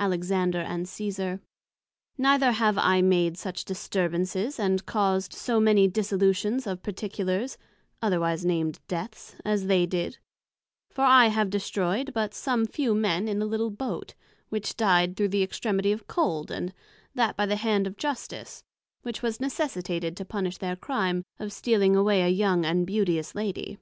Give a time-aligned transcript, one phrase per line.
[0.00, 1.38] Alexander and Cesar.
[2.18, 7.56] Neither have I made such disturbances, and caused so many dissolutions of particulars,
[8.02, 10.18] otherwise named deaths, as they did;
[10.90, 14.14] for I have destroyed but some few men in a little Boat,
[14.48, 16.74] which dyed through the extremity of cold, and
[17.14, 18.64] that by the hand of Justice,
[19.02, 23.78] which was necessitated to punish their crime of stealing away a young and beauteous Lady.